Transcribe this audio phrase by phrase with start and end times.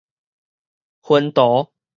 [1.03, 1.71] 薰陶